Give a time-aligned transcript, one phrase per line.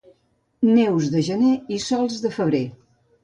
[0.69, 2.65] Neus de gener i sols de febrer.